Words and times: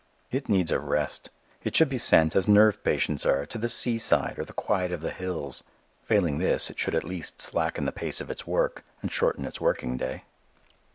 It 0.31 0.49
needs 0.49 0.71
a 0.71 0.79
rest. 0.79 1.29
It 1.63 1.75
should 1.75 1.87
be 1.89 1.99
sent, 1.99 2.35
as 2.35 2.47
nerve 2.47 2.83
patients 2.83 3.23
are, 3.23 3.45
to 3.45 3.57
the 3.59 3.69
seaside 3.69 4.39
or 4.39 4.43
the 4.43 4.51
quiet 4.51 4.91
of 4.91 5.01
the 5.01 5.11
hills. 5.11 5.61
Failing 6.05 6.39
this, 6.39 6.71
it 6.71 6.79
should 6.79 6.95
at 6.95 7.03
least 7.03 7.39
slacken 7.39 7.85
the 7.85 7.91
pace 7.91 8.19
of 8.19 8.31
its 8.31 8.47
work 8.47 8.83
and 9.03 9.11
shorten 9.11 9.45
its 9.45 9.61
working 9.61 9.97
day. 9.97 10.23